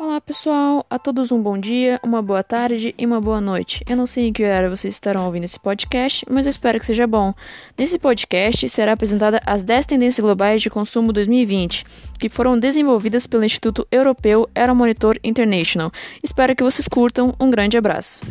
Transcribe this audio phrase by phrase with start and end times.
[0.00, 3.84] Olá pessoal, a todos um bom dia, uma boa tarde e uma boa noite.
[3.86, 6.86] Eu não sei em que hora vocês estarão ouvindo esse podcast, mas eu espero que
[6.86, 7.34] seja bom.
[7.76, 11.84] Nesse podcast será apresentada as 10 tendências globais de consumo 2020,
[12.18, 15.92] que foram desenvolvidas pelo Instituto Europeu Aeromonitor International.
[16.24, 17.34] Espero que vocês curtam.
[17.38, 18.22] Um grande abraço.